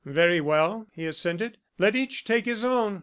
"Very 0.03 0.41
well," 0.41 0.87
he 0.91 1.05
assented. 1.05 1.59
"Let 1.77 1.95
each 1.95 2.23
take 2.23 2.45
his 2.45 2.65
own. 2.65 2.99